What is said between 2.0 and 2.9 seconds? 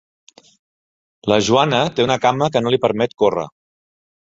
una cama que no li